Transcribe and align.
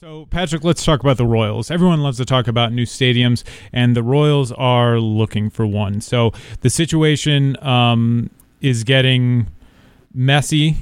So, 0.00 0.26
Patrick, 0.26 0.62
let's 0.62 0.84
talk 0.84 1.00
about 1.00 1.16
the 1.16 1.26
Royals. 1.26 1.72
Everyone 1.72 2.04
loves 2.04 2.18
to 2.18 2.24
talk 2.24 2.46
about 2.46 2.72
new 2.72 2.84
stadiums, 2.84 3.42
and 3.72 3.96
the 3.96 4.02
Royals 4.04 4.52
are 4.52 5.00
looking 5.00 5.50
for 5.50 5.66
one. 5.66 6.00
So, 6.02 6.30
the 6.60 6.70
situation 6.70 7.56
um, 7.66 8.30
is 8.60 8.84
getting 8.84 9.48
messy. 10.14 10.76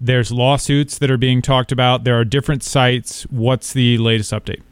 There's 0.00 0.32
lawsuits 0.32 0.96
that 0.96 1.10
are 1.10 1.18
being 1.18 1.42
talked 1.42 1.72
about. 1.72 2.04
There 2.04 2.18
are 2.18 2.24
different 2.24 2.62
sites. 2.62 3.24
What's 3.24 3.74
the 3.74 3.98
latest 3.98 4.32
update? 4.32 4.62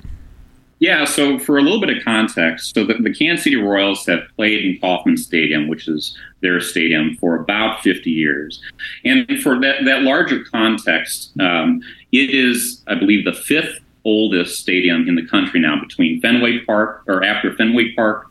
Yeah, 0.78 1.06
so 1.06 1.38
for 1.38 1.56
a 1.56 1.62
little 1.62 1.80
bit 1.80 1.96
of 1.96 2.04
context, 2.04 2.74
so 2.74 2.84
the, 2.84 2.94
the 2.94 3.14
Kansas 3.14 3.44
City 3.44 3.56
Royals 3.56 4.04
have 4.06 4.20
played 4.36 4.62
in 4.64 4.78
Kauffman 4.78 5.16
Stadium, 5.16 5.68
which 5.68 5.88
is 5.88 6.16
their 6.42 6.60
stadium, 6.60 7.16
for 7.18 7.34
about 7.34 7.82
50 7.82 8.10
years. 8.10 8.60
And 9.04 9.40
for 9.42 9.58
that, 9.60 9.86
that 9.86 10.02
larger 10.02 10.44
context, 10.44 11.32
um, 11.40 11.80
it 12.12 12.30
is, 12.30 12.82
I 12.86 12.94
believe, 12.94 13.24
the 13.24 13.32
fifth 13.32 13.80
oldest 14.04 14.60
stadium 14.60 15.08
in 15.08 15.14
the 15.14 15.26
country 15.26 15.60
now 15.60 15.80
between 15.80 16.20
Fenway 16.20 16.60
Park, 16.66 17.04
or 17.06 17.24
after 17.24 17.54
Fenway 17.54 17.94
Park, 17.94 18.30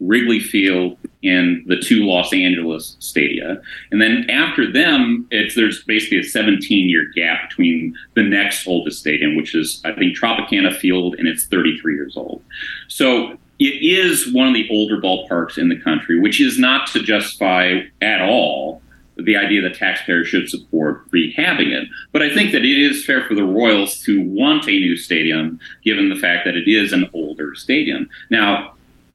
Wrigley 0.00 0.40
Field, 0.40 0.98
and 1.24 1.62
the 1.66 1.76
two 1.76 2.04
Los 2.04 2.32
Angeles 2.32 2.96
stadia. 3.00 3.60
And 3.90 4.00
then 4.00 4.28
after 4.30 4.70
them, 4.70 5.26
it's 5.30 5.54
there's 5.54 5.84
basically 5.84 6.18
a 6.18 6.24
17 6.24 6.88
year 6.88 7.10
gap 7.14 7.48
between 7.48 7.96
the 8.14 8.22
next 8.22 8.66
oldest 8.66 9.00
stadium, 9.00 9.36
which 9.36 9.54
is 9.54 9.80
I 9.84 9.92
think 9.92 10.16
Tropicana 10.16 10.74
Field, 10.74 11.14
and 11.18 11.28
it's 11.28 11.46
33 11.46 11.94
years 11.94 12.16
old. 12.16 12.42
So 12.88 13.38
it 13.58 13.82
is 13.82 14.32
one 14.32 14.48
of 14.48 14.54
the 14.54 14.68
older 14.70 15.00
ballparks 15.00 15.58
in 15.58 15.68
the 15.68 15.80
country, 15.80 16.18
which 16.18 16.40
is 16.40 16.58
not 16.58 16.88
to 16.88 17.02
justify 17.02 17.80
at 18.02 18.20
all 18.20 18.82
the 19.16 19.36
idea 19.36 19.62
that 19.62 19.74
taxpayers 19.74 20.26
should 20.26 20.48
support 20.48 21.08
rehabbing 21.12 21.72
it. 21.72 21.88
But 22.12 22.22
I 22.22 22.34
think 22.34 22.52
that 22.52 22.64
it 22.64 22.78
is 22.78 23.04
fair 23.04 23.24
for 23.24 23.34
the 23.34 23.44
Royals 23.44 24.00
to 24.02 24.20
want 24.22 24.66
a 24.66 24.72
new 24.72 24.96
stadium, 24.96 25.60
given 25.84 26.08
the 26.08 26.16
fact 26.16 26.44
that 26.44 26.56
it 26.56 26.68
is 26.68 26.92
an 26.92 27.08
older 27.12 27.54
stadium. 27.54 28.08
Now, 28.30 28.74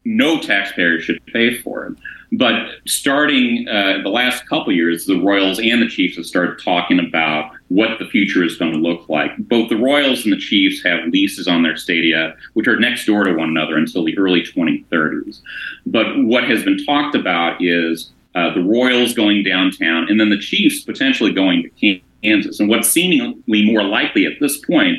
no 0.09 0.39
taxpayer 0.39 0.99
should 0.99 1.23
pay 1.27 1.55
for 1.61 1.85
it. 1.85 1.93
But 2.31 2.53
starting 2.88 3.67
uh, 3.67 3.99
the 4.03 4.09
last 4.09 4.47
couple 4.47 4.73
years, 4.73 5.05
the 5.05 5.19
Royals 5.19 5.59
and 5.59 5.81
the 5.81 5.88
Chiefs 5.88 6.17
have 6.17 6.25
started 6.25 6.63
talking 6.63 6.99
about 6.99 7.52
what 7.69 7.97
the 7.97 8.05
future 8.05 8.43
is 8.43 8.55
going 8.55 8.71
to 8.71 8.77
look 8.77 9.09
like. 9.09 9.35
Both 9.37 9.69
the 9.69 9.77
Royals 9.77 10.23
and 10.23 10.33
the 10.33 10.39
Chiefs 10.39 10.83
have 10.83 11.07
leases 11.07 11.47
on 11.47 11.63
their 11.63 11.75
stadia, 11.75 12.35
which 12.53 12.67
are 12.67 12.80
next 12.80 13.05
door 13.05 13.23
to 13.23 13.33
one 13.33 13.49
another 13.49 13.77
until 13.77 14.03
the 14.03 14.17
early 14.17 14.41
2030s. 14.41 15.41
But 15.85 16.05
what 16.17 16.43
has 16.43 16.63
been 16.63 16.83
talked 16.85 17.15
about 17.15 17.63
is 17.63 18.11
uh, 18.35 18.53
the 18.53 18.63
Royals 18.63 19.13
going 19.13 19.43
downtown 19.43 20.07
and 20.09 20.19
then 20.19 20.30
the 20.30 20.39
Chiefs 20.39 20.81
potentially 20.81 21.33
going 21.33 21.63
to 21.63 22.02
Kansas. 22.23 22.59
And 22.59 22.69
what's 22.69 22.89
seemingly 22.89 23.65
more 23.65 23.83
likely 23.83 24.25
at 24.25 24.39
this 24.39 24.57
point 24.57 24.97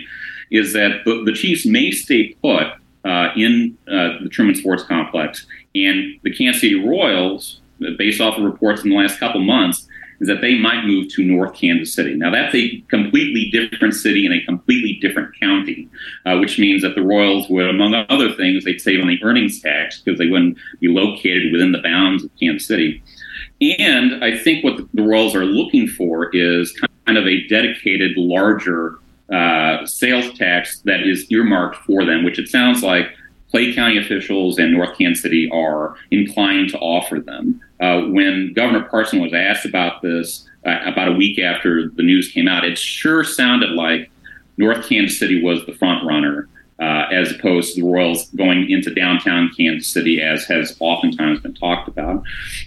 is 0.50 0.72
that 0.72 1.05
the, 1.05 1.22
the 1.25 1.33
Chiefs 1.33 1.64
may 1.64 1.92
stay 1.92 2.34
put 2.42 2.72
uh, 3.05 3.29
in 3.37 3.77
uh, 3.89 4.23
the 4.23 4.29
Truman 4.31 4.55
Sports 4.55 4.83
Complex. 4.84 5.47
And 5.75 6.19
the 6.23 6.34
Kansas 6.34 6.61
City 6.61 6.75
Royals, 6.75 7.61
based 7.98 8.20
off 8.20 8.37
of 8.37 8.45
reports 8.45 8.83
in 8.83 8.91
the 8.91 8.97
last 8.97 9.19
couple 9.19 9.41
months, 9.41 9.87
is 10.20 10.29
that 10.29 10.43
they 10.43 10.59
might 10.59 10.84
move 10.84 11.09
to 11.09 11.25
North 11.25 11.55
Kansas 11.55 11.95
City. 11.95 12.15
Now, 12.15 12.31
that's 12.31 12.55
a 12.55 12.81
completely 12.89 13.51
different 13.51 13.95
city 13.95 14.27
in 14.27 14.33
a 14.33 14.45
completely 14.45 14.98
different 15.01 15.34
county, 15.41 15.89
uh, 16.27 16.37
which 16.37 16.59
means 16.59 16.83
that 16.83 16.95
the 16.95 17.03
Royals 17.03 17.48
would, 17.48 17.69
among 17.69 17.95
other 17.95 18.34
things, 18.34 18.65
they'd 18.65 18.81
save 18.81 19.01
on 19.01 19.09
the 19.09 19.23
earnings 19.23 19.61
tax 19.61 20.01
because 20.01 20.19
they 20.19 20.27
wouldn't 20.27 20.59
be 20.78 20.89
located 20.89 21.53
within 21.53 21.73
the 21.73 21.81
bounds 21.83 22.25
of 22.25 22.31
Kansas 22.39 22.69
City. 22.69 23.03
And 23.62 24.23
I 24.23 24.37
think 24.37 24.62
what 24.62 24.81
the 24.93 25.03
Royals 25.03 25.34
are 25.34 25.45
looking 25.45 25.87
for 25.87 26.28
is 26.34 26.78
kind 27.06 27.19
of 27.19 27.27
a 27.27 27.47
dedicated, 27.48 28.12
larger 28.17 28.98
uh, 29.33 29.86
sales 29.86 30.36
tax 30.36 30.81
that 30.81 31.03
is 31.06 31.31
earmarked 31.31 31.77
for 31.77 32.05
them, 32.05 32.25
which 32.25 32.39
it 32.39 32.48
sounds 32.48 32.83
like 32.83 33.06
Clay 33.50 33.75
County 33.75 33.98
officials 33.98 34.59
and 34.59 34.72
North 34.72 34.97
Kansas 34.97 35.22
City 35.22 35.50
are 35.53 35.97
inclined 36.11 36.70
to 36.70 36.78
offer 36.78 37.20
them. 37.20 37.61
Uh, 37.81 38.03
when 38.03 38.53
Governor 38.55 38.84
Parson 38.84 39.21
was 39.21 39.32
asked 39.32 39.65
about 39.65 40.03
this 40.03 40.49
uh, 40.66 40.78
about 40.84 41.09
a 41.09 41.12
week 41.12 41.38
after 41.38 41.88
the 41.88 42.03
news 42.03 42.31
came 42.32 42.49
out, 42.49 42.65
it 42.65 42.78
sure 42.78 43.25
sounded 43.25 43.71
like 43.71 44.10
North 44.56 44.88
Kansas 44.88 45.19
City 45.19 45.43
was 45.43 45.65
the 45.66 45.75
front 45.75 46.06
runner. 46.06 46.49
Uh, 46.81 47.06
as 47.12 47.31
opposed 47.31 47.75
to 47.75 47.83
the 47.83 47.87
Royals 47.87 48.31
going 48.31 48.71
into 48.71 48.94
downtown 48.94 49.50
Kansas 49.54 49.87
City, 49.87 50.22
as 50.22 50.47
has 50.47 50.78
oftentimes 50.81 51.38
been 51.41 51.53
talked 51.53 51.88
about. 51.88 52.22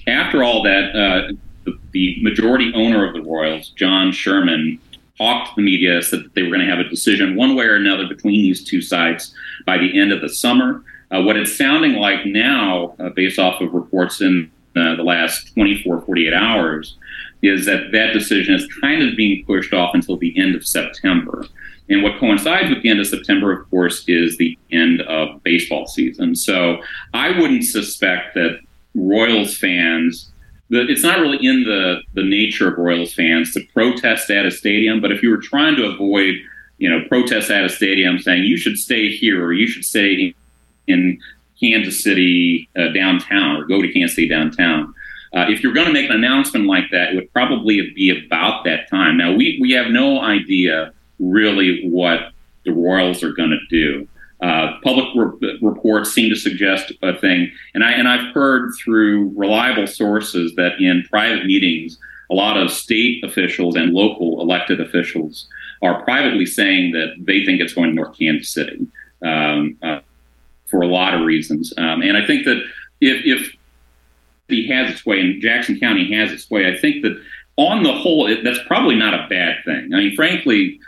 After 0.06 0.44
all 0.44 0.62
that, 0.62 0.96
uh, 0.96 1.34
the, 1.66 1.80
the 1.94 2.18
majority 2.22 2.72
owner 2.76 3.08
of 3.08 3.16
the 3.16 3.24
Royals, 3.24 3.70
John 3.70 4.12
Sherman, 4.12 4.78
talked 5.18 5.50
to 5.50 5.56
the 5.56 5.62
media, 5.62 6.02
said 6.02 6.24
that 6.24 6.34
they 6.34 6.44
were 6.44 6.50
going 6.50 6.62
to 6.62 6.70
have 6.70 6.80
a 6.80 6.90
decision 6.90 7.36
one 7.36 7.56
way 7.56 7.66
or 7.66 7.76
another 7.76 8.08
between 8.08 8.42
these 8.42 8.64
two 8.64 8.82
sites 8.82 9.34
by 9.66 9.78
the 9.78 10.00
end 10.00 10.12
of 10.12 10.22
the 10.22 10.30
summer. 10.30 10.84
Uh, 11.12 11.22
what 11.22 11.38
it's 11.38 11.56
sounding 11.56 11.94
like 11.94 12.26
now, 12.26 12.96
uh, 13.00 13.10
based 13.10 13.38
off 13.38 13.62
of 13.62 13.74
reports 13.74 14.22
in 14.22 14.52
uh, 14.76 14.96
the 14.96 15.04
last 15.04 15.54
24, 15.54 16.02
48 16.02 16.34
hours, 16.34 16.98
is 17.44 17.66
that 17.66 17.92
that 17.92 18.14
decision 18.14 18.56
is 18.56 18.68
kind 18.82 19.04
of 19.04 19.16
being 19.16 19.46
pushed 19.46 19.74
off 19.74 19.94
until 19.94 20.18
the 20.18 20.36
end 20.40 20.56
of 20.56 20.66
September. 20.66 21.46
And 21.90 22.02
what 22.02 22.18
coincides 22.20 22.70
with 22.70 22.82
the 22.82 22.90
end 22.90 23.00
of 23.00 23.08
September, 23.08 23.52
of 23.52 23.70
course, 23.70 24.06
is 24.08 24.38
the 24.38 24.58
end 24.72 25.02
of 25.02 25.44
baseball 25.44 25.86
season. 25.86 26.36
So 26.36 26.78
I 27.14 27.38
wouldn't 27.40 27.66
suspect 27.66 28.34
that 28.36 28.60
Royals 28.96 29.58
fans 29.58 30.33
the, 30.74 30.92
it's 30.92 31.04
not 31.04 31.20
really 31.20 31.46
in 31.46 31.64
the 31.64 32.02
the 32.14 32.24
nature 32.24 32.68
of 32.68 32.78
Royals 32.78 33.14
fans 33.14 33.54
to 33.54 33.62
protest 33.74 34.30
at 34.30 34.46
a 34.46 34.52
stadium. 34.52 35.02
But 35.02 35.12
if 35.12 35.22
you 35.22 35.30
were 35.30 35.38
trying 35.38 35.76
to 35.78 35.86
avoid, 35.86 36.36
you 36.78 36.90
know, 36.90 37.08
protests 37.08 37.50
at 37.50 37.64
a 37.64 37.70
stadium 37.70 38.20
saying 38.20 38.44
you 38.44 38.58
should 38.58 38.78
stay 38.78 39.10
here 39.10 39.46
or 39.46 39.54
you 39.54 39.68
should 39.68 39.86
stay 39.86 40.34
in 40.88 41.20
Kansas 41.60 42.04
City 42.04 42.70
uh, 42.78 42.90
downtown 42.90 43.58
or 43.58 43.66
go 43.66 43.82
to 43.82 43.92
Kansas 43.94 44.16
City 44.16 44.28
downtown. 44.28 44.94
Uh, 45.34 45.46
if 45.50 45.64
you're 45.64 45.74
going 45.74 45.88
to 45.88 45.94
make 45.94 46.10
an 46.10 46.16
announcement 46.16 46.66
like 46.66 46.86
that, 46.92 47.12
it 47.12 47.16
would 47.16 47.32
probably 47.34 47.92
be 47.96 48.26
about 48.26 48.64
that 48.66 48.90
time. 48.90 49.18
Now, 49.18 49.34
we, 49.34 49.58
we 49.60 49.72
have 49.72 49.88
no 49.88 50.22
idea 50.22 50.94
really 51.20 51.88
what 51.90 52.32
the 52.66 52.72
Royals 52.72 53.24
are 53.24 53.32
going 53.32 53.50
to 53.50 53.60
do. 53.70 54.08
Uh, 54.42 54.78
public 54.84 55.06
re- 55.16 55.60
reports 55.62 56.12
seem 56.12 56.30
to 56.30 56.36
suggest 56.36 56.92
a 57.02 57.18
thing, 57.18 57.52
and 57.74 57.84
I 57.84 57.92
and 57.92 58.08
I've 58.08 58.34
heard 58.34 58.72
through 58.84 59.32
reliable 59.36 59.88
sources 59.88 60.54
that 60.56 60.80
in 60.80 61.04
private 61.10 61.46
meetings, 61.46 61.98
a 62.30 62.34
lot 62.34 62.58
of 62.58 62.72
state 62.72 63.24
officials 63.24 63.76
and 63.76 63.94
local 63.94 64.42
elected 64.42 64.82
officials 64.82 65.48
are 65.82 66.04
privately 66.04 66.46
saying 66.46 66.92
that 66.92 67.16
they 67.20 67.46
think 67.46 67.62
it's 67.62 67.74
going 67.74 67.90
to 67.90 67.96
North 67.96 68.18
Kansas 68.18 68.50
City 68.50 68.88
um, 69.24 69.78
uh, 69.82 70.00
for 70.66 70.82
a 70.82 70.88
lot 70.88 71.14
of 71.14 71.22
reasons. 71.22 71.74
Um, 71.78 72.02
and 72.02 72.18
I 72.18 72.26
think 72.26 72.46
that 72.46 72.64
if 73.00 73.22
if 73.26 73.56
he 74.48 74.68
has 74.68 74.92
its 74.92 75.06
way 75.06 75.20
and 75.20 75.42
Jackson 75.42 75.80
County 75.80 76.14
has 76.14 76.32
its 76.32 76.50
way, 76.50 76.68
I 76.68 76.78
think 76.78 77.02
that 77.04 77.22
on 77.56 77.84
the 77.84 77.94
whole, 77.94 78.28
it, 78.28 78.44
that's 78.44 78.60
probably 78.68 78.96
not 78.96 79.14
a 79.14 79.28
bad 79.30 79.64
thing. 79.64 79.94
I 79.94 79.98
mean, 79.98 80.16
frankly 80.16 80.80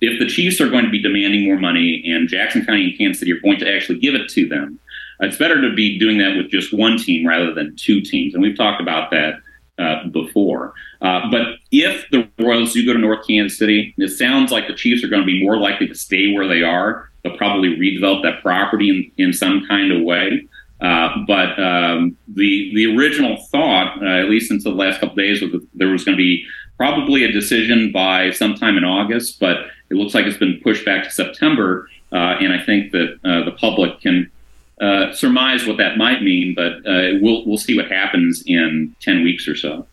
if 0.00 0.18
the 0.18 0.26
Chiefs 0.26 0.60
are 0.60 0.68
going 0.68 0.84
to 0.84 0.90
be 0.90 1.02
demanding 1.02 1.44
more 1.44 1.58
money 1.58 2.02
and 2.06 2.28
Jackson 2.28 2.64
County 2.64 2.90
and 2.90 2.98
Kansas 2.98 3.20
City 3.20 3.32
are 3.32 3.40
going 3.40 3.58
to 3.58 3.74
actually 3.74 3.98
give 3.98 4.14
it 4.14 4.28
to 4.30 4.48
them, 4.48 4.78
it's 5.20 5.36
better 5.36 5.60
to 5.60 5.74
be 5.74 5.98
doing 5.98 6.18
that 6.18 6.36
with 6.36 6.50
just 6.50 6.72
one 6.72 6.98
team 6.98 7.26
rather 7.26 7.54
than 7.54 7.76
two 7.76 8.00
teams. 8.00 8.34
And 8.34 8.42
we've 8.42 8.56
talked 8.56 8.80
about 8.80 9.10
that 9.12 9.34
uh, 9.78 10.08
before. 10.08 10.74
Uh, 11.00 11.30
but 11.30 11.42
if 11.70 12.08
the 12.10 12.28
Royals 12.38 12.72
do 12.72 12.84
go 12.84 12.92
to 12.92 12.98
North 12.98 13.26
Kansas 13.26 13.58
City, 13.58 13.94
it 13.96 14.08
sounds 14.08 14.50
like 14.52 14.66
the 14.66 14.74
Chiefs 14.74 15.04
are 15.04 15.08
going 15.08 15.22
to 15.22 15.26
be 15.26 15.42
more 15.42 15.56
likely 15.56 15.86
to 15.88 15.94
stay 15.94 16.32
where 16.32 16.46
they 16.46 16.62
are. 16.62 17.10
They'll 17.22 17.36
probably 17.36 17.76
redevelop 17.76 18.22
that 18.22 18.42
property 18.42 19.12
in, 19.16 19.26
in 19.26 19.32
some 19.32 19.66
kind 19.66 19.92
of 19.92 20.02
way. 20.02 20.46
Uh, 20.80 21.18
but 21.28 21.56
um, 21.62 22.16
the 22.26 22.72
the 22.74 22.96
original 22.96 23.36
thought, 23.52 24.02
uh, 24.02 24.18
at 24.18 24.28
least 24.28 24.50
until 24.50 24.72
the 24.72 24.78
last 24.78 24.98
couple 24.98 25.14
days, 25.14 25.40
was 25.40 25.52
that 25.52 25.64
there 25.74 25.88
was 25.88 26.04
going 26.04 26.16
to 26.16 26.20
be 26.20 26.44
probably 26.82 27.22
a 27.22 27.30
decision 27.30 27.92
by 27.92 28.32
sometime 28.32 28.76
in 28.76 28.82
August, 28.82 29.38
but 29.38 29.56
it 29.88 29.94
looks 29.94 30.14
like 30.14 30.26
it's 30.26 30.36
been 30.36 30.58
pushed 30.64 30.84
back 30.84 31.04
to 31.04 31.10
September. 31.12 31.88
Uh, 32.10 32.34
and 32.40 32.52
I 32.52 32.60
think 32.60 32.90
that 32.90 33.20
uh, 33.24 33.44
the 33.44 33.52
public 33.52 34.00
can 34.00 34.28
uh, 34.80 35.12
surmise 35.12 35.64
what 35.64 35.76
that 35.76 35.96
might 35.96 36.24
mean, 36.24 36.56
but 36.56 36.72
uh, 36.84 37.20
we'll 37.20 37.46
we'll 37.46 37.56
see 37.56 37.76
what 37.76 37.88
happens 37.88 38.42
in 38.46 38.96
ten 38.98 39.22
weeks 39.22 39.46
or 39.46 39.54
so. 39.54 39.86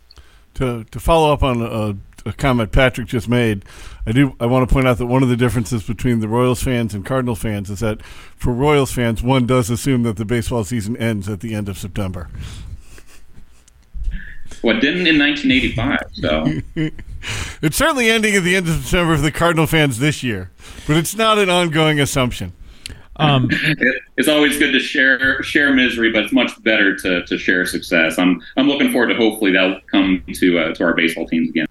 To 0.56 0.84
to 0.86 1.00
follow 1.00 1.32
up 1.32 1.44
on 1.44 1.62
a, 1.62 1.96
a, 2.28 2.34
comment 2.34 2.72
Patrick 2.72 3.08
just 3.08 3.30
made, 3.30 3.66
I 4.08 4.12
do 4.12 4.36
I 4.40 4.48
want 4.48 4.68
to 4.68 4.74
point 4.74 4.88
out 4.88 4.98
that 4.98 5.06
one 5.06 5.22
of 5.22 5.30
the 5.30 5.38
differences 5.38 5.84
between 5.84 6.22
the 6.22 6.28
Royals 6.28 6.64
fans 6.64 6.96
and 6.96 7.06
Cardinal 7.06 7.36
fans 7.36 7.70
is 7.70 7.82
that 7.82 8.02
for 8.36 8.52
Royals 8.52 8.92
fans, 8.92 9.22
one 9.22 9.46
does 9.46 9.70
assume 9.70 10.02
that 10.04 10.18
the 10.18 10.26
baseball 10.26 10.64
season 10.64 10.98
ends 10.98 11.30
at 11.30 11.42
the 11.42 11.54
end 11.54 11.70
of 11.70 11.78
September. 11.78 12.30
What 14.62 14.82
didn't 14.82 15.08
in 15.08 15.18
1985? 15.18 16.00
So 16.14 16.46
it's 17.62 17.78
certainly 17.78 18.10
ending 18.10 18.36
at 18.36 18.44
the 18.44 18.56
end 18.56 18.68
of 18.68 18.76
September 18.76 19.16
for 19.16 19.22
the 19.22 19.32
Cardinal 19.32 19.68
fans 19.68 20.00
this 20.00 20.24
year, 20.24 20.52
but 20.88 20.98
it's 20.98 21.16
not 21.16 21.38
an 21.38 21.50
ongoing 21.50 22.00
assumption. 22.00 22.54
Um, 23.18 23.50
it, 23.52 24.02
it's 24.18 24.28
always 24.28 24.58
good 24.58 24.72
to 24.72 24.80
share 24.80 25.42
share 25.44 25.74
misery, 25.74 26.12
but 26.12 26.24
it's 26.24 26.34
much 26.34 26.62
better 26.64 26.96
to, 26.98 27.26
to 27.26 27.38
share 27.38 27.66
success. 27.66 28.18
I'm 28.18 28.42
I'm 28.58 28.68
looking 28.68 28.92
forward 28.92 29.08
to 29.08 29.16
hopefully 29.16 29.52
that'll 29.52 29.80
come 29.92 30.24
to 30.34 30.60
uh, 30.60 30.74
to 30.74 30.84
our 30.84 30.94
baseball 30.94 31.28
teams 31.28 31.50
again. 31.50 31.68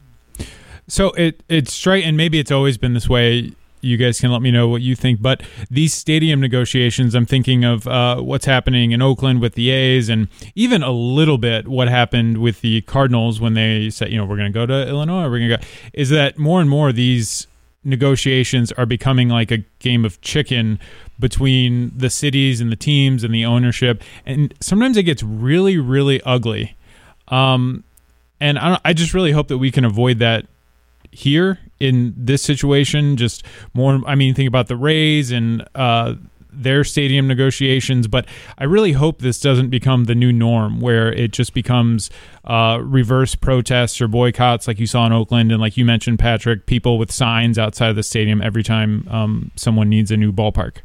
So 0.87 1.11
it 1.13 1.43
it's 1.49 1.73
straight, 1.73 2.05
and 2.05 2.17
maybe 2.17 2.39
it's 2.39 2.53
always 2.53 2.79
been 2.79 2.95
this 2.95 3.09
way. 3.09 3.53
You 3.81 3.97
guys 3.97 4.21
can 4.21 4.31
let 4.31 4.43
me 4.43 4.51
know 4.51 4.69
what 4.69 4.83
you 4.83 4.95
think. 4.95 5.21
But 5.23 5.43
these 5.71 5.95
stadium 5.95 6.41
negotiations, 6.41 7.15
I'm 7.15 7.27
thinking 7.27 7.65
of 7.65 7.87
uh, 7.87 8.21
what's 8.21 8.47
happening 8.47 8.93
in 8.93 9.03
Oakland 9.03 9.41
with 9.41 9.55
the 9.55 9.71
A's, 9.71 10.09
and 10.09 10.29
even 10.55 10.83
a 10.83 10.91
little 10.91 11.39
bit 11.39 11.69
what 11.69 11.89
happened 11.89 12.39
with 12.39 12.61
the 12.61 12.83
Cardinals 12.83 13.41
when 13.41 13.55
they 13.55 13.91
said, 13.91 14.11
you 14.11 14.19
know, 14.19 14.25
we're 14.25 14.37
going 14.37 14.53
to 14.53 14.57
go 14.59 14.67
to 14.67 14.89
Illinois. 14.89 15.25
We're 15.25 15.39
going 15.39 15.51
to 15.51 15.57
go. 15.57 15.63
Is 15.93 16.11
that 16.11 16.39
more 16.39 16.61
and 16.61 16.69
more 16.69 16.93
these 16.93 17.47
negotiations 17.85 18.73
are 18.73 18.87
becoming 18.87 19.29
like 19.29 19.51
a 19.51 19.59
game 19.79 20.05
of 20.05 20.21
chicken 20.21 20.79
between 21.19 21.91
the 21.97 22.11
cities 22.11 22.61
and 22.61 22.71
the 22.71 22.77
teams 22.77 23.25
and 23.25 23.35
the 23.35 23.45
ownership, 23.45 24.03
and 24.27 24.55
sometimes 24.61 24.97
it 24.97 25.05
gets 25.05 25.23
really, 25.23 25.79
really 25.79 26.21
ugly. 26.23 26.77
Um, 27.29 27.85
and 28.41 28.59
I, 28.59 28.79
I 28.85 28.93
just 28.93 29.15
really 29.15 29.33
hope 29.33 29.49
that 29.49 29.59
we 29.59 29.71
can 29.71 29.85
avoid 29.85 30.19
that 30.21 30.47
here 31.11 31.59
in 31.81 32.15
this 32.17 32.43
situation. 32.43 33.17
Just 33.17 33.45
more, 33.75 34.01
I 34.07 34.15
mean, 34.15 34.35
think 34.35 34.49
about 34.49 34.69
the 34.69 34.77
Rays 34.77 35.31
and 35.31 35.67
uh, 35.75 36.15
their 36.51 36.83
stadium 36.85 37.29
negotiations, 37.29 38.09
but 38.09 38.27
I 38.59 38.65
really 38.65 38.93
hope 38.93 39.21
this 39.21 39.41
doesn't 39.41 39.71
become 39.71 40.05
the 40.05 40.15
new 40.15 40.33
norm 40.33 40.81
where 40.81 41.13
it 41.13 41.33
just 41.33 41.55
becomes 41.55 42.11
uh, 42.45 42.79
reverse 42.83 43.35
protests 43.35 44.01
or 44.01 44.09
boycotts 44.09 44.67
like 44.67 44.79
you 44.81 44.87
saw 44.87 45.07
in 45.07 45.13
Oakland. 45.13 45.53
And 45.53 45.61
like 45.61 45.77
you 45.77 45.85
mentioned, 45.85 46.19
Patrick, 46.19 46.67
people 46.67 46.99
with 46.99 47.13
signs 47.13 47.59
outside 47.59 47.91
of 47.91 47.97
the 47.97 48.03
stadium 48.03 48.43
every 48.43 48.63
time 48.63 49.07
um, 49.09 49.51
someone 49.55 49.89
needs 49.89 50.11
a 50.11 50.17
new 50.17 50.33
ballpark. 50.33 50.79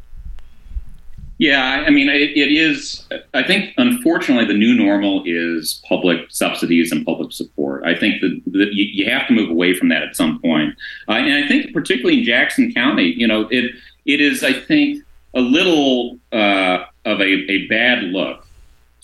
Yeah, 1.44 1.84
I 1.86 1.90
mean, 1.90 2.08
it, 2.08 2.38
it 2.38 2.54
is. 2.54 3.06
I 3.34 3.44
think, 3.44 3.74
unfortunately, 3.76 4.46
the 4.46 4.58
new 4.58 4.74
normal 4.74 5.24
is 5.26 5.84
public 5.90 6.22
subsidies 6.30 6.94
and 6.94 7.06
public 7.06 7.34
support. 7.34 7.84
I 7.84 8.00
think 8.00 8.22
that, 8.22 8.70
you, 8.72 8.86
you, 8.86 9.12
have 9.12 9.28
to 9.28 9.34
move 9.34 9.50
away 9.50 9.76
from 9.76 9.90
that 9.90 10.04
at 10.04 10.16
some 10.16 10.40
point. 10.40 10.74
Uh, 11.10 11.16
and 11.16 11.44
I 11.44 11.46
think, 11.46 11.74
particularly 11.74 12.20
in 12.20 12.24
Jackson 12.24 12.72
County, 12.74 13.14
you 13.18 13.28
know, 13.28 13.50
it 13.52 13.76
it 14.06 14.22
is, 14.22 14.42
I 14.42 14.54
think, 14.54 15.04
a 15.34 15.42
little 15.42 16.18
uh, 16.32 16.86
of 17.04 17.20
a, 17.20 17.52
a 17.52 17.68
bad 17.68 18.04
look 18.04 18.48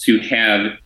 to 0.06 0.22
have 0.22 0.78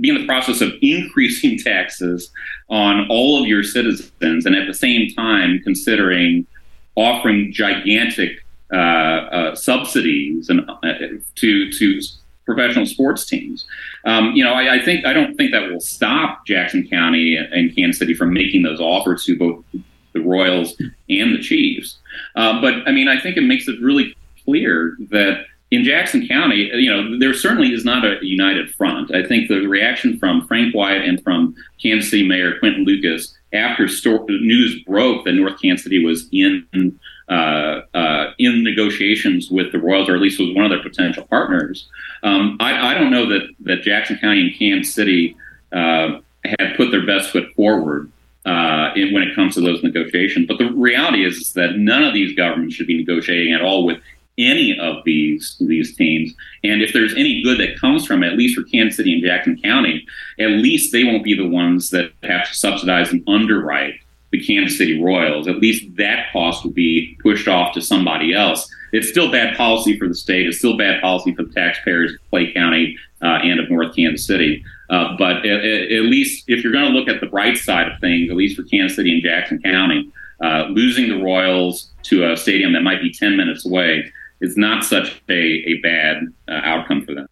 be 0.00 0.10
in 0.10 0.14
the 0.14 0.26
process 0.26 0.60
of 0.60 0.70
increasing 0.80 1.58
taxes 1.64 2.30
on 2.68 3.08
all 3.10 3.42
of 3.42 3.48
your 3.48 3.64
citizens, 3.64 4.46
and 4.46 4.54
at 4.54 4.68
the 4.68 4.74
same 4.74 5.12
time 5.16 5.60
considering 5.64 6.46
offering 6.94 7.52
gigantic 7.52 8.39
uh, 8.72 8.76
uh, 8.76 9.54
subsidies 9.54 10.48
and 10.48 10.68
uh, 10.68 10.92
to 11.36 11.72
to 11.72 12.00
professional 12.46 12.86
sports 12.86 13.26
teams. 13.26 13.66
Um, 14.04 14.32
you 14.34 14.42
know, 14.42 14.52
I, 14.52 14.74
I, 14.76 14.84
think 14.84 15.04
I 15.04 15.12
don't 15.12 15.36
think 15.36 15.52
that 15.52 15.70
will 15.70 15.80
stop 15.80 16.46
Jackson 16.46 16.86
County 16.88 17.36
and 17.36 17.74
Kansas 17.76 17.98
City 17.98 18.14
from 18.14 18.32
making 18.32 18.62
those 18.62 18.80
offers 18.80 19.24
to 19.24 19.38
both 19.38 19.64
the 20.12 20.20
Royals 20.20 20.76
and 20.80 21.34
the 21.34 21.40
Chiefs. 21.40 21.98
Uh, 22.34 22.60
but 22.60 22.74
I 22.88 22.92
mean, 22.92 23.08
I 23.08 23.20
think 23.20 23.36
it 23.36 23.42
makes 23.42 23.68
it 23.68 23.80
really 23.80 24.16
clear 24.44 24.96
that 25.10 25.44
in 25.70 25.84
Jackson 25.84 26.26
County, 26.26 26.70
you 26.74 26.90
know, 26.90 27.18
there 27.18 27.32
certainly 27.34 27.72
is 27.72 27.84
not 27.84 28.04
a 28.04 28.18
united 28.22 28.74
front. 28.74 29.14
I 29.14 29.24
think 29.24 29.48
the 29.48 29.66
reaction 29.66 30.18
from 30.18 30.46
Frank 30.46 30.74
White 30.74 31.02
and 31.02 31.22
from 31.22 31.54
Kansas 31.80 32.10
City 32.10 32.26
Mayor 32.26 32.58
Quinton 32.58 32.84
Lucas 32.84 33.36
after 33.52 33.88
news 34.28 34.82
broke 34.84 35.24
that 35.24 35.32
North 35.32 35.60
Kansas 35.60 35.84
City 35.84 36.04
was 36.04 36.28
in 36.32 36.98
uh, 37.30 37.82
uh, 37.94 38.32
in 38.38 38.64
negotiations 38.64 39.50
with 39.50 39.70
the 39.70 39.78
Royals, 39.78 40.08
or 40.08 40.16
at 40.16 40.20
least 40.20 40.40
was 40.40 40.52
one 40.52 40.64
of 40.64 40.70
their 40.70 40.82
potential 40.82 41.24
partners. 41.30 41.88
Um, 42.24 42.56
I, 42.58 42.90
I, 42.90 42.94
don't 42.94 43.12
know 43.12 43.28
that, 43.28 43.42
that 43.60 43.82
Jackson 43.82 44.18
County 44.18 44.48
and 44.48 44.58
Kansas 44.58 44.92
City 44.92 45.36
uh, 45.70 46.18
had 46.44 46.74
put 46.76 46.90
their 46.90 47.06
best 47.06 47.30
foot 47.30 47.52
forward 47.54 48.10
uh, 48.44 48.90
in, 48.96 49.14
when 49.14 49.22
it 49.22 49.36
comes 49.36 49.54
to 49.54 49.60
those 49.60 49.80
negotiations. 49.84 50.46
But 50.48 50.58
the 50.58 50.72
reality 50.72 51.24
is, 51.24 51.36
is, 51.36 51.52
that 51.52 51.76
none 51.76 52.02
of 52.02 52.14
these 52.14 52.34
governments 52.34 52.74
should 52.74 52.88
be 52.88 52.96
negotiating 52.96 53.54
at 53.54 53.62
all 53.62 53.84
with 53.84 53.98
any 54.40 54.78
of 54.78 55.04
these 55.04 55.56
these 55.60 55.96
teams. 55.96 56.32
And 56.64 56.82
if 56.82 56.92
there's 56.92 57.14
any 57.14 57.42
good 57.42 57.58
that 57.60 57.78
comes 57.78 58.06
from 58.06 58.22
it, 58.22 58.32
at 58.32 58.38
least 58.38 58.56
for 58.56 58.64
Kansas 58.64 58.96
City 58.96 59.14
and 59.14 59.22
Jackson 59.22 59.60
County, 59.62 60.06
at 60.38 60.50
least 60.50 60.92
they 60.92 61.04
won't 61.04 61.24
be 61.24 61.34
the 61.34 61.48
ones 61.48 61.90
that 61.90 62.12
have 62.22 62.48
to 62.48 62.54
subsidize 62.54 63.10
and 63.12 63.22
underwrite 63.28 63.94
the 64.30 64.44
Kansas 64.44 64.78
City 64.78 65.02
Royals. 65.02 65.48
At 65.48 65.56
least 65.56 65.96
that 65.96 66.32
cost 66.32 66.64
will 66.64 66.72
be 66.72 67.18
pushed 67.22 67.48
off 67.48 67.74
to 67.74 67.82
somebody 67.82 68.34
else. 68.34 68.68
It's 68.92 69.08
still 69.08 69.30
bad 69.30 69.56
policy 69.56 69.98
for 69.98 70.08
the 70.08 70.14
state. 70.14 70.46
It's 70.46 70.58
still 70.58 70.76
bad 70.76 71.00
policy 71.00 71.34
for 71.34 71.44
the 71.44 71.52
taxpayers 71.52 72.12
of 72.12 72.18
Clay 72.30 72.52
County 72.52 72.96
uh, 73.22 73.38
and 73.42 73.60
of 73.60 73.70
North 73.70 73.94
Kansas 73.94 74.26
City. 74.26 74.64
Uh, 74.88 75.16
but 75.16 75.46
at, 75.46 75.64
at, 75.64 76.02
least 76.02 76.44
if 76.48 76.64
you're 76.64 76.72
going 76.72 76.90
to 76.90 76.96
look 76.96 77.08
at 77.08 77.20
the 77.20 77.26
bright 77.26 77.56
side 77.56 77.90
of 77.90 78.00
things, 78.00 78.30
at 78.30 78.36
least 78.36 78.56
for 78.56 78.64
Kansas 78.64 78.96
City 78.96 79.12
and 79.12 79.22
Jackson 79.22 79.62
County, 79.62 80.10
uh, 80.40 80.66
losing 80.70 81.08
the 81.08 81.22
Royals 81.22 81.90
to 82.04 82.30
a 82.30 82.36
stadium 82.36 82.72
that 82.72 82.82
might 82.82 83.00
be 83.00 83.12
10 83.12 83.36
minutes 83.36 83.66
away 83.66 84.10
is 84.40 84.56
not 84.56 84.84
such 84.84 85.22
a, 85.28 85.32
a 85.32 85.74
bad 85.82 86.32
uh, 86.48 86.60
outcome 86.64 87.04
for 87.04 87.14
them. 87.14 87.26